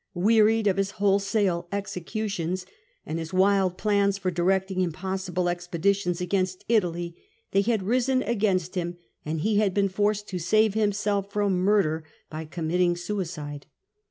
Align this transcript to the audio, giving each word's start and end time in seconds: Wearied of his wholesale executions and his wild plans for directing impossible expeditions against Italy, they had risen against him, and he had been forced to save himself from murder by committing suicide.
Wearied 0.15 0.65
of 0.65 0.77
his 0.77 0.89
wholesale 0.97 1.67
executions 1.71 2.65
and 3.05 3.19
his 3.19 3.33
wild 3.33 3.77
plans 3.77 4.17
for 4.17 4.31
directing 4.31 4.81
impossible 4.81 5.47
expeditions 5.47 6.19
against 6.19 6.65
Italy, 6.67 7.15
they 7.51 7.61
had 7.61 7.83
risen 7.83 8.23
against 8.23 8.73
him, 8.73 8.97
and 9.23 9.41
he 9.41 9.57
had 9.57 9.75
been 9.75 9.89
forced 9.89 10.27
to 10.29 10.39
save 10.39 10.73
himself 10.73 11.31
from 11.31 11.59
murder 11.59 12.03
by 12.31 12.45
committing 12.45 12.95
suicide. 12.97 13.67